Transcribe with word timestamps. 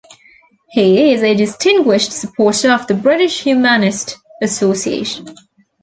He 0.71 1.13
is 1.13 1.21
a 1.21 1.35
distinguished 1.35 2.11
supporter 2.11 2.71
of 2.71 2.87
the 2.87 2.95
British 2.95 3.43
Humanist 3.43 4.17
Association. 4.41 5.35